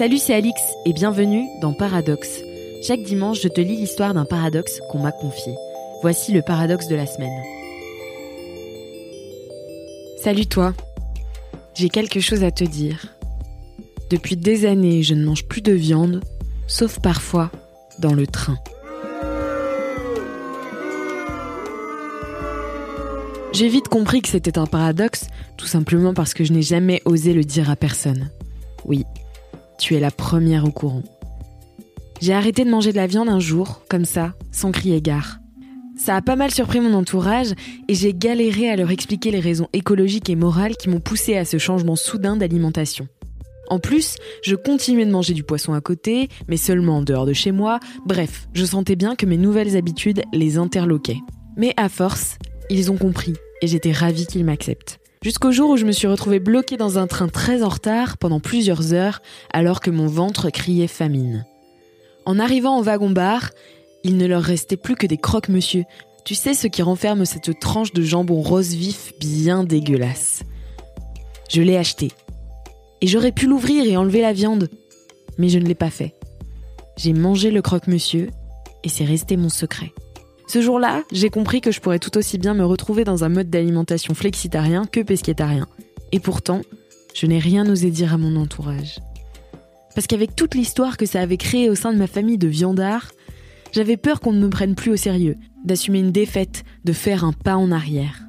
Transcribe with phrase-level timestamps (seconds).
[0.00, 2.40] Salut, c'est Alix et bienvenue dans Paradoxe.
[2.82, 5.52] Chaque dimanche, je te lis l'histoire d'un paradoxe qu'on m'a confié.
[6.00, 7.38] Voici le paradoxe de la semaine.
[10.22, 10.72] Salut toi.
[11.74, 13.14] J'ai quelque chose à te dire.
[14.08, 16.24] Depuis des années, je ne mange plus de viande,
[16.66, 17.50] sauf parfois
[17.98, 18.56] dans le train.
[23.52, 25.26] J'ai vite compris que c'était un paradoxe,
[25.58, 28.30] tout simplement parce que je n'ai jamais osé le dire à personne.
[28.86, 29.04] Oui,
[29.80, 31.02] tu es la première au courant.
[32.20, 35.38] J'ai arrêté de manger de la viande un jour, comme ça, sans crier gare.
[35.96, 37.52] Ça a pas mal surpris mon entourage
[37.88, 41.44] et j'ai galéré à leur expliquer les raisons écologiques et morales qui m'ont poussé à
[41.44, 43.08] ce changement soudain d'alimentation.
[43.68, 47.32] En plus, je continuais de manger du poisson à côté, mais seulement en dehors de
[47.32, 47.80] chez moi.
[48.04, 51.20] Bref, je sentais bien que mes nouvelles habitudes les interloquaient.
[51.56, 52.36] Mais à force,
[52.68, 55.00] ils ont compris et j'étais ravie qu'ils m'acceptent.
[55.22, 58.40] Jusqu'au jour où je me suis retrouvée bloquée dans un train très en retard pendant
[58.40, 59.20] plusieurs heures
[59.52, 61.44] alors que mon ventre criait famine.
[62.24, 63.50] En arrivant au wagon-bar,
[64.02, 65.84] il ne leur restait plus que des croque-monsieur.
[66.24, 70.42] Tu sais ce qui renferme cette tranche de jambon rose vif bien dégueulasse.
[71.50, 72.08] Je l'ai acheté.
[73.02, 74.70] Et j'aurais pu l'ouvrir et enlever la viande.
[75.36, 76.14] Mais je ne l'ai pas fait.
[76.96, 78.30] J'ai mangé le croque-monsieur
[78.84, 79.92] et c'est resté mon secret.
[80.50, 83.50] Ce jour-là, j'ai compris que je pourrais tout aussi bien me retrouver dans un mode
[83.50, 85.68] d'alimentation flexitarien que pesquetarien.
[86.10, 86.62] Et pourtant,
[87.14, 88.98] je n'ai rien osé dire à mon entourage.
[89.94, 93.12] Parce qu'avec toute l'histoire que ça avait créée au sein de ma famille de viandards,
[93.70, 97.32] j'avais peur qu'on ne me prenne plus au sérieux, d'assumer une défaite, de faire un
[97.32, 98.24] pas en arrière.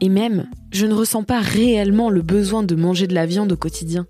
[0.00, 3.56] Et même, je ne ressens pas réellement le besoin de manger de la viande au
[3.56, 4.06] quotidien.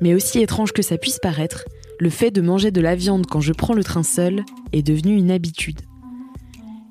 [0.00, 1.66] Mais aussi étrange que ça puisse paraître,
[2.00, 5.14] le fait de manger de la viande quand je prends le train seul est devenu
[5.16, 5.82] une habitude.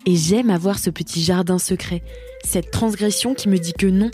[0.07, 2.01] Et j'aime avoir ce petit jardin secret,
[2.45, 4.09] cette transgression qui me dit que non,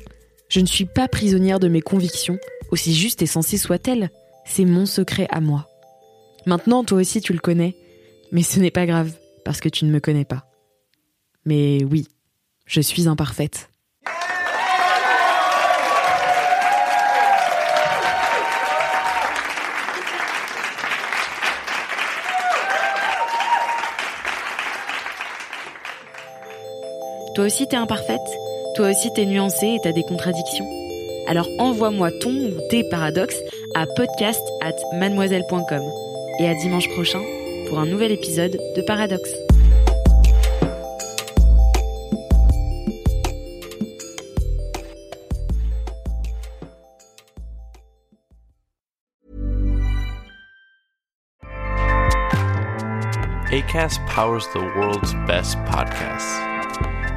[0.49, 2.39] je ne suis pas prisonnière de mes convictions,
[2.71, 4.09] aussi juste et sensée soit-elle.
[4.43, 5.69] C'est mon secret à moi.
[6.47, 7.75] Maintenant, toi aussi, tu le connais,
[8.31, 9.13] mais ce n'est pas grave,
[9.45, 10.47] parce que tu ne me connais pas.
[11.45, 12.07] Mais oui,
[12.65, 13.69] je suis imparfaite.
[27.35, 28.21] Toi aussi t'es imparfaite
[28.75, 30.67] Toi aussi t'es nuancée et t'as des contradictions
[31.27, 33.39] Alors envoie-moi ton ou tes paradoxes
[33.73, 35.81] à podcast at mademoiselle.com
[36.39, 37.22] et à dimanche prochain
[37.67, 39.33] pour un nouvel épisode de Paradoxe.
[53.51, 56.39] ACAST powers the world's best podcasts.